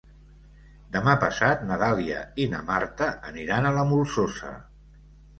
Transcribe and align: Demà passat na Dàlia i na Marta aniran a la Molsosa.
Demà 0.93 1.11
passat 1.23 1.59
na 1.71 1.75
Dàlia 1.81 2.23
i 2.45 2.47
na 2.53 2.61
Marta 2.69 3.09
aniran 3.33 3.67
a 3.69 3.75
la 3.75 3.83
Molsosa. 3.91 4.55